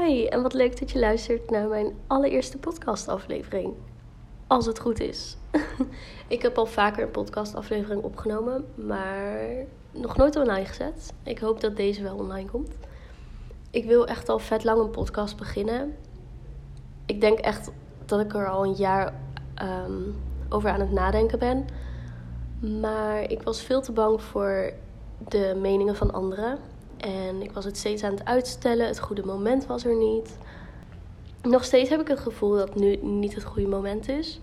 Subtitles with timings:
[0.00, 3.74] Hi, en wat leuk dat je luistert naar mijn allereerste podcastaflevering.
[4.46, 5.36] Als het goed is.
[6.28, 9.46] ik heb al vaker een podcastaflevering opgenomen, maar
[9.90, 11.12] nog nooit online gezet.
[11.22, 12.74] Ik hoop dat deze wel online komt.
[13.70, 15.96] Ik wil echt al vet lang een podcast beginnen.
[17.06, 17.70] Ik denk echt
[18.04, 19.14] dat ik er al een jaar
[19.54, 20.02] ehm,
[20.48, 21.66] over aan het nadenken ben.
[22.80, 24.72] Maar ik was veel te bang voor
[25.28, 26.58] de meningen van anderen.
[27.02, 28.86] En ik was het steeds aan het uitstellen.
[28.86, 30.38] Het goede moment was er niet.
[31.42, 34.40] Nog steeds heb ik het gevoel dat nu niet het goede moment is.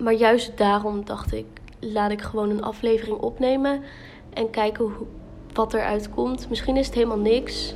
[0.00, 1.46] Maar juist daarom dacht ik,
[1.80, 3.82] laat ik gewoon een aflevering opnemen
[4.32, 5.06] en kijken hoe,
[5.52, 6.48] wat eruit komt.
[6.48, 7.74] Misschien is het helemaal niks.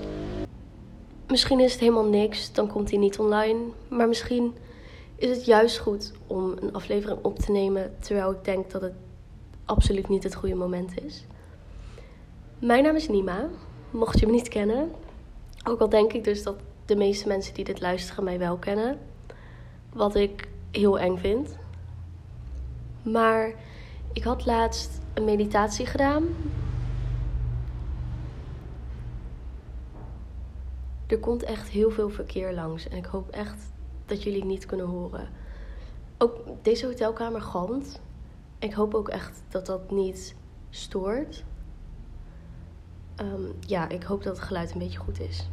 [1.27, 3.59] Misschien is het helemaal niks, dan komt hij niet online.
[3.88, 4.55] Maar misschien
[5.16, 8.95] is het juist goed om een aflevering op te nemen terwijl ik denk dat het
[9.65, 11.24] absoluut niet het goede moment is.
[12.59, 13.48] Mijn naam is Nima,
[13.91, 14.91] mocht je me niet kennen.
[15.65, 18.99] Ook al denk ik dus dat de meeste mensen die dit luisteren mij wel kennen.
[19.93, 21.57] Wat ik heel eng vind.
[23.02, 23.52] Maar
[24.13, 26.27] ik had laatst een meditatie gedaan.
[31.07, 33.73] Er komt echt heel veel verkeer langs en ik hoop echt
[34.07, 35.29] dat jullie het niet kunnen horen.
[36.19, 38.01] Ook deze hotelkamer galmt.
[38.59, 40.35] Ik hoop ook echt dat dat niet
[40.71, 41.45] stoort.
[43.19, 45.49] Ehm, ja, ik hoop dat het geluid een beetje goed is.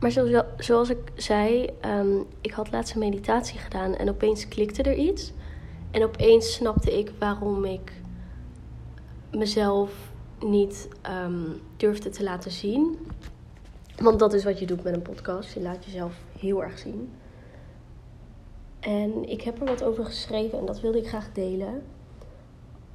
[0.00, 0.10] Maar
[0.56, 5.32] zoals, ik zei, um, ik had laatst een meditatie gedaan en opeens klikte er iets.
[5.90, 7.92] En opeens snapte ik waarom ik
[9.30, 10.88] mezelf niet
[11.24, 12.98] um, durfde te laten zien.
[13.96, 15.52] Want dat is wat je doet met een podcast.
[15.52, 17.10] Je laat jezelf heel erg zien.
[18.80, 21.82] En ik heb er wat over geschreven en dat wilde ik graag delen.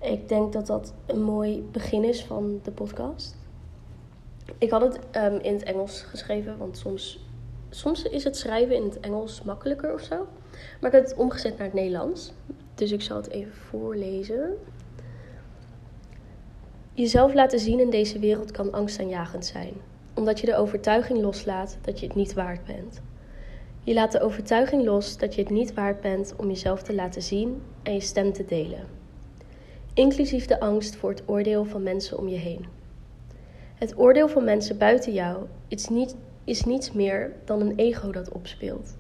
[0.02, 3.36] Ik denk dat dat een mooi begin is van de podcast.
[4.58, 7.26] Ik had het um, in het Engels geschreven, want soms,
[7.70, 10.28] soms is het schrijven in het Engels makkelijker of zo.
[10.52, 12.34] Maar ik heb het omgezet naar het Nederlands.
[12.76, 14.58] Dus ik zal het even voorlezen.
[16.94, 19.74] Jezelf laten zien in deze wereld kan angstaanjagend zijn,
[20.14, 23.02] omdat je de overtuiging loslaat dat je het niet waard bent.
[23.84, 27.22] Je laat de overtuiging los dat je het niet waard bent om jezelf te laten
[27.22, 28.88] zien en je stem te delen.
[29.94, 32.66] Inclusief de angst voor het oordeel van mensen om je heen.
[33.86, 35.38] Het oordeel van mensen buiten jou
[35.68, 38.96] is, niet, is niets meer dan een ego dat opspeelt.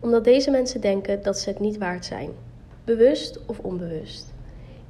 [0.00, 2.30] Omdat deze mensen denken dat ze het niet waard zijn,
[2.84, 4.34] bewust of onbewust.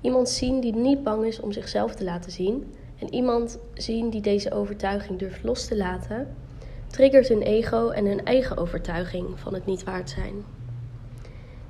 [0.00, 4.20] Iemand zien die niet bang is om zichzelf te laten zien en iemand zien die
[4.20, 6.37] deze overtuiging durft los te laten,
[6.87, 10.34] triggert hun ego en hun eigen overtuiging van het niet waard zijn.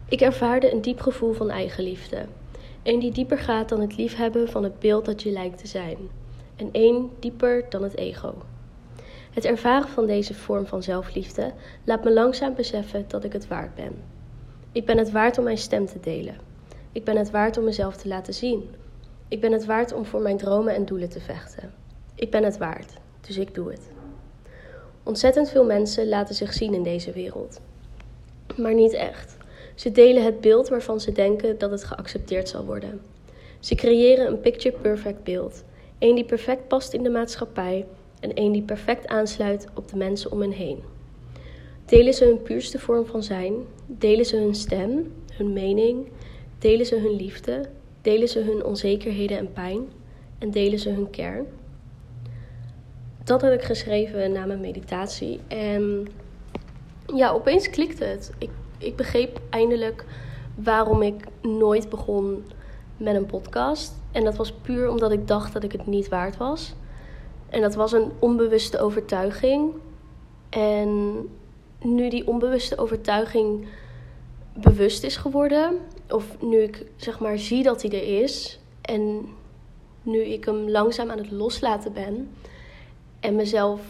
[0.09, 2.25] Ik ervaarde een diep gevoel van eigenliefde,
[2.83, 5.97] een die dieper gaat dan het liefhebben van het beeld dat je lijkt te zijn
[6.61, 8.35] en één dieper dan het ego.
[9.31, 11.53] Het ervaren van deze vorm van zelfliefde
[11.85, 14.03] laat me langzaam beseffen dat ik het waard ben.
[14.73, 16.37] Ik ben het waard om mijn stem te delen.
[16.93, 18.75] Ik ben het waard om mezelf te laten zien.
[19.29, 21.73] Ik ben het waard om voor mijn dromen en doelen te vechten.
[22.15, 23.91] Ik ben het waard, dus ik doe het.
[25.03, 27.61] Ontzettend veel mensen laten zich zien in deze wereld.
[28.57, 29.37] Maar niet echt.
[29.75, 33.01] Ze delen het beeld waarvan ze denken dat het geaccepteerd zal worden.
[33.61, 35.65] Ze creëren een picture-perfect beeld
[36.01, 37.87] Eén die perfect past in de maatschappij
[38.21, 40.83] en één die perfect aansluit op de mensen om hen heen.
[41.85, 43.55] Delen ze hun puurste vorm van zijn,
[43.87, 46.09] delen ze hun stem, hun mening,
[46.59, 47.69] delen ze hun liefde,
[48.03, 49.89] delen ze hun onzekerheden en pijn
[50.39, 51.47] en delen ze hun kern.
[53.25, 56.09] Dat heb ik geschreven na mijn meditatie en
[57.15, 58.33] ja, opeens klikte het.
[58.39, 60.05] Ik, ik begreep eindelijk
[60.55, 62.45] waarom ik nooit begon
[63.01, 63.95] met een podcast.
[64.13, 66.75] En dat was puur omdat ik dacht dat ik het niet waard was.
[67.49, 69.73] En dat was een onbewuste overtuiging.
[70.51, 71.19] En
[71.83, 73.67] nu die onbewuste overtuiging
[74.55, 75.79] bewust is geworden,
[76.09, 79.29] of nu ik zeg maar zie dat hij er is, en
[80.03, 82.31] nu ik hem langzaam aan het loslaten ben
[83.21, 83.81] en mezelf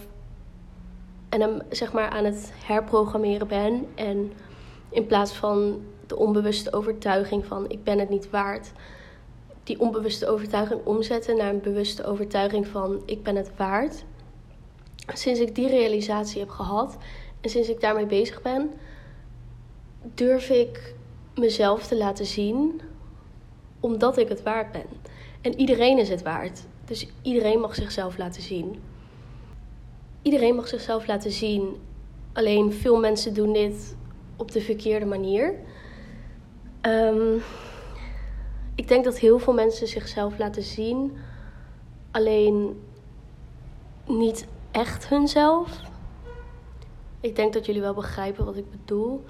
[1.28, 4.32] en hem zeg maar aan het herprogrammeren ben en
[4.88, 8.72] in plaats van de onbewuste overtuiging van ik ben het niet waard,
[9.70, 14.04] die onbewuste overtuiging omzetten naar een bewuste overtuiging van ik ben het waard.
[15.06, 16.96] Sinds ik die realisatie heb gehad
[17.40, 18.70] en sinds ik daarmee bezig ben,
[20.14, 20.94] durf ik
[21.34, 22.80] mezelf te laten zien
[23.80, 24.86] omdat ik het waard ben.
[25.40, 26.62] En iedereen is het waard.
[26.84, 28.80] Dus iedereen mag zichzelf laten zien.
[30.22, 31.76] Iedereen mag zichzelf laten zien.
[32.32, 33.96] Alleen veel mensen doen dit
[34.36, 35.54] op de verkeerde manier.
[36.82, 37.42] Um,
[38.80, 41.16] ik denk dat heel veel mensen zichzelf laten zien,
[42.10, 42.82] alleen
[44.06, 45.80] niet echt hunzelf.
[47.20, 49.24] Ik denk dat jullie wel begrijpen wat ik bedoel.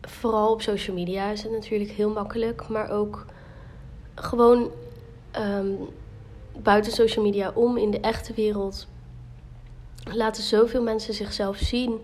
[0.00, 3.26] Vooral op social media is het natuurlijk heel makkelijk, maar ook
[4.14, 4.70] gewoon
[5.38, 5.88] um,
[6.62, 8.86] buiten social media om in de echte wereld
[10.12, 12.00] laten zoveel mensen zichzelf zien,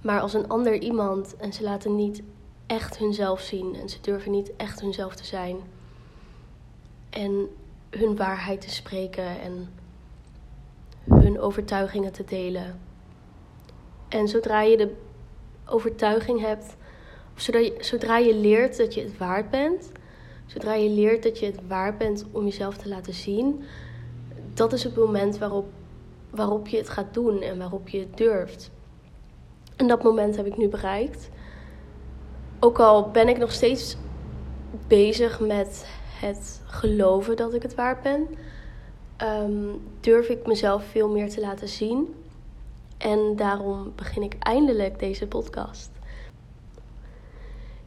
[0.00, 2.22] maar als een ander iemand en ze laten niet
[2.66, 5.74] echt hunzelf zien en ze durven niet echt hunzelf te zijn
[7.16, 7.48] en
[7.90, 9.68] hun waarheid te spreken en
[11.04, 12.80] hun overtuigingen te delen.
[14.08, 14.94] En zodra je de
[15.66, 16.76] overtuiging hebt,
[17.34, 19.92] of zodra je, zodra je leert dat je het waard bent,
[20.46, 23.64] zodra je leert dat je het waard bent om jezelf te laten zien,
[24.54, 25.66] dat is het moment waarop,
[26.30, 28.70] waarop je het gaat doen en waarop je het durft.
[29.76, 31.28] En dat moment heb ik nu bereikt.
[32.60, 33.96] Ook al ben ik nog steeds
[34.86, 35.86] bezig met
[36.20, 38.28] het geloven dat ik het waard ben,
[39.16, 39.64] ehm,
[40.00, 42.14] durf ik mezelf veel meer te laten zien.
[42.98, 45.90] En daarom begin ik eindelijk deze podcast.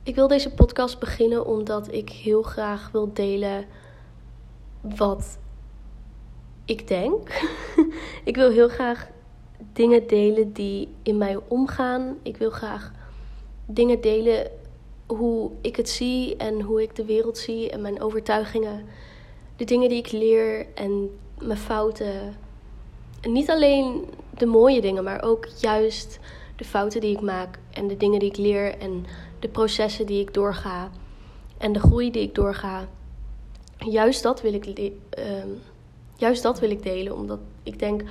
[0.03, 3.65] Ik wil deze podcast beginnen omdat ik heel graag wil delen
[4.81, 5.37] wat
[6.65, 7.29] ik denk.
[8.23, 9.07] ik wil heel graag
[9.73, 12.17] dingen delen die in mij omgaan.
[12.21, 12.91] Ik wil graag
[13.65, 14.51] dingen delen
[15.17, 18.85] hoe ik het zie en hoe ik de wereld zie en mijn overtuigingen.
[19.56, 22.35] De dingen die ik leer en mijn fouten.
[23.21, 24.06] En niet alleen
[24.38, 26.19] de mooie dingen, maar ook juist
[26.56, 29.06] de fouten die ik maak en de dingen die ik leer en
[29.39, 30.91] de processen die ik doorga
[31.57, 32.88] en de groei die ik doorga.
[33.77, 34.91] Juist dat wil ik, uh,
[36.15, 38.03] juist dat wil ik delen, omdat ik denk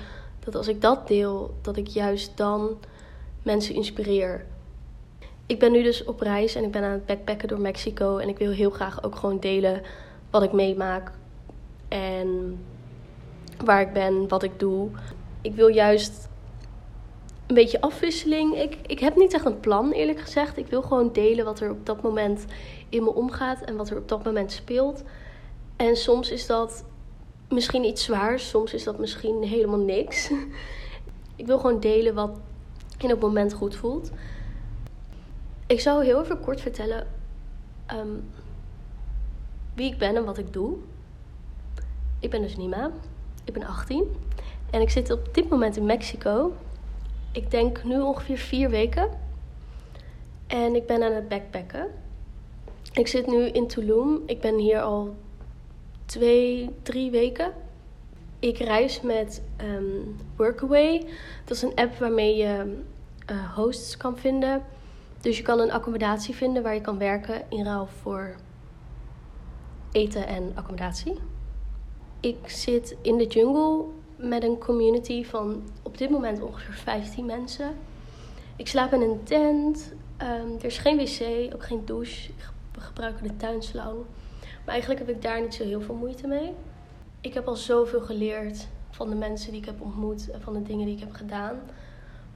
[0.45, 2.79] dat als ik dat deel, dat ik juist dan
[3.43, 4.47] mensen inspireer.
[5.49, 8.29] Ik ben nu dus op reis en ik ben aan het backpacken door Mexico en
[8.29, 9.83] ik wil heel graag ook gewoon delen
[10.31, 11.13] wat ik meemaak
[11.89, 12.59] en
[13.65, 14.89] waar ik ben, wat ik doe.
[15.43, 16.29] Ik wil juist
[17.47, 18.57] een beetje afwisseling.
[18.57, 20.57] Ik, ik heb niet echt een plan, eerlijk gezegd.
[20.57, 22.45] Ik wil gewoon delen wat er op dat moment
[22.89, 25.03] in me omgaat en wat er op dat moment speelt.
[25.77, 26.85] En soms is dat
[27.49, 30.31] misschien iets zwaars, soms is dat misschien helemaal niks.
[31.37, 32.31] ik wil gewoon delen wat
[32.99, 34.11] in het moment goed voelt.
[35.69, 37.07] Ik zal heel even kort vertellen
[37.87, 38.17] ehm,
[39.75, 40.77] wie ik ben en wat ik doe.
[42.21, 42.91] Ik ben dus Nima.
[43.45, 44.05] Ik ben 18.
[44.71, 46.53] En ik zit op dit moment in Mexico.
[47.33, 49.09] Ik denk nu ongeveer vier weken.
[50.47, 51.87] En ik ben aan het backpacken.
[52.93, 54.23] Ik zit nu in Tulum.
[54.27, 55.17] Ik ben hier al
[56.05, 57.53] twee, drie weken.
[58.39, 61.07] Ik reis met um, Workaway.
[61.45, 62.77] Dat is een app waarmee je
[63.31, 64.63] uh, hosts kan vinden.
[65.21, 68.35] Dus je kan een accommodatie vinden waar je kan werken in ruil voor
[69.93, 71.15] eten en accommodatie.
[72.21, 73.85] Ik zit in de jungle
[74.17, 77.77] met een community van op dit moment ongeveer 15 mensen.
[78.57, 79.93] Ik slaap in een tent.
[80.23, 82.31] Um, er is geen wc, ook geen douche.
[82.73, 83.97] We gebruiken de tuinslang.
[84.41, 86.55] Maar eigenlijk heb ik daar niet zo heel veel moeite mee.
[87.21, 90.63] Ik heb al zoveel geleerd van de mensen die ik heb ontmoet en van de
[90.63, 91.61] dingen die ik heb gedaan.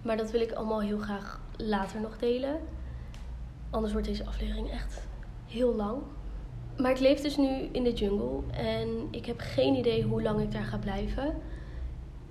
[0.02, 2.60] Maar dat wil ik allemaal heel graag later nog delen.
[3.70, 5.00] Anders wordt deze aflevering echt
[5.46, 6.02] heel lang.
[6.76, 10.40] Maar ik leef dus nu in de jungle en ik heb geen idee hoe lang
[10.40, 11.34] ik daar ga blijven.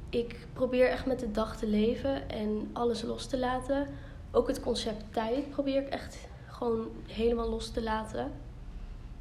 [0.10, 3.88] Ik probeer echt met de dag te leven en alles los te laten.
[4.32, 8.32] Ook het concept tijd probeer ik echt gewoon helemaal los te laten.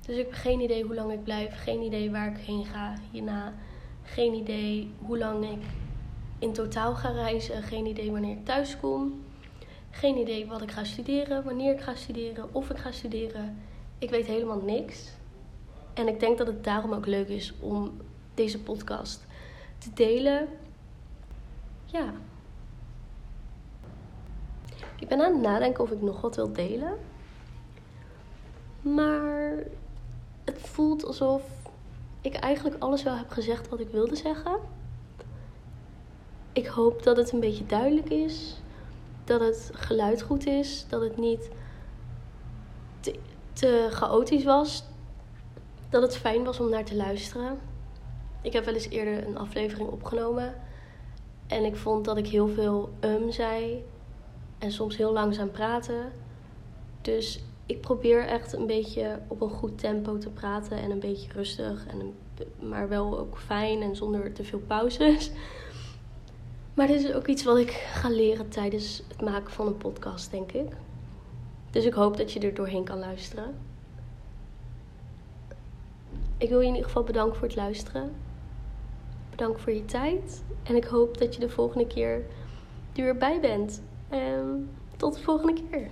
[0.06, 2.94] Dus ik heb geen idee hoe lang ik blijf, geen idee waar ik heen ga
[3.10, 3.54] hierna.
[4.02, 5.62] Geen idee hoe lang ik
[6.38, 9.22] in totaal ga reizen, geen idee wanneer ik thuis kom.
[9.90, 13.62] Geen idee wat ik ga studeren, wanneer ik ga studeren, of ik ga studeren.
[13.98, 15.08] Ik weet helemaal niks.
[15.94, 17.92] En ik denk dat het daarom ook leuk is om
[18.34, 19.26] deze podcast
[19.78, 20.48] te delen.
[21.84, 22.12] Ja.
[24.98, 26.98] Ik ben aan het nadenken of ik nog wat wil delen.
[28.80, 29.52] Maar
[30.44, 31.42] het voelt alsof
[32.20, 34.58] ik eigenlijk alles wel heb gezegd wat ik wilde zeggen.
[36.52, 38.60] Ik hoop dat het een beetje duidelijk is.
[39.30, 40.86] Dat het geluid goed is.
[40.88, 41.50] Dat het niet
[43.52, 44.84] te, chaotisch was.
[45.90, 47.58] Dat het fijn was om naar te luisteren.
[48.42, 50.54] Ik heb wel eens eerder een aflevering opgenomen.
[51.46, 53.84] En ik vond dat ik heel veel um zei.
[54.58, 56.12] En soms heel langzaam praten.
[57.00, 60.78] Dus ik probeer echt een beetje op een goed tempo te praten.
[60.78, 61.86] En een beetje rustig.
[61.86, 62.14] En
[62.68, 65.30] maar wel ook fijn en zonder te veel pauzes.
[66.80, 70.30] Maar dit is ook iets wat ik ga leren tijdens het maken van een podcast,
[70.30, 70.72] denk ik.
[71.70, 73.54] Dus ik hoop dat je er doorheen kan luisteren.
[76.38, 78.12] Ik wil je in ieder geval bedanken voor het luisteren.
[79.30, 80.42] Bedankt voor je tijd.
[80.62, 82.24] En ik hoop dat je de volgende keer
[82.94, 83.82] er bij bent.
[84.08, 85.88] En tot de volgende keer.